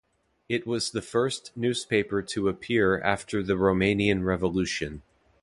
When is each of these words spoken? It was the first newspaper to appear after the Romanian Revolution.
It 0.49 0.65
was 0.65 0.89
the 0.89 1.01
first 1.03 1.55
newspaper 1.55 2.23
to 2.23 2.49
appear 2.49 2.99
after 3.01 3.43
the 3.43 3.53
Romanian 3.53 4.23
Revolution. 4.25 5.03